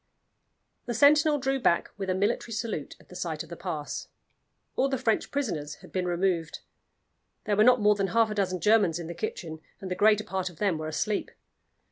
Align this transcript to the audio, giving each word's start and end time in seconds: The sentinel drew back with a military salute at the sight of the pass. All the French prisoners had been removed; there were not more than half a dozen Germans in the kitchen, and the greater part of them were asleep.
The 0.87 0.95
sentinel 0.95 1.37
drew 1.37 1.59
back 1.59 1.91
with 1.95 2.09
a 2.09 2.15
military 2.15 2.53
salute 2.53 2.95
at 2.99 3.09
the 3.09 3.15
sight 3.15 3.43
of 3.43 3.49
the 3.49 3.55
pass. 3.55 4.07
All 4.75 4.89
the 4.89 4.97
French 4.97 5.29
prisoners 5.29 5.75
had 5.75 5.91
been 5.91 6.07
removed; 6.07 6.61
there 7.43 7.55
were 7.55 7.63
not 7.63 7.81
more 7.81 7.93
than 7.93 8.07
half 8.07 8.31
a 8.31 8.33
dozen 8.33 8.59
Germans 8.61 8.97
in 8.97 9.05
the 9.05 9.13
kitchen, 9.13 9.59
and 9.79 9.91
the 9.91 9.95
greater 9.95 10.23
part 10.23 10.49
of 10.49 10.57
them 10.57 10.79
were 10.79 10.87
asleep. 10.87 11.29